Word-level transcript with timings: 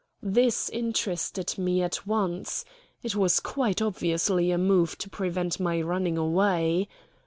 This 0.23 0.67
interested 0.69 1.59
me 1.59 1.83
at 1.83 2.07
once. 2.07 2.65
It 3.03 3.15
was 3.15 3.39
quite 3.39 3.83
obviously 3.83 4.49
a 4.49 4.57
move 4.57 4.97
to 4.97 5.11
prevent 5.11 5.59
my 5.59 5.79
running 5.79 6.17
away. 6.17 6.87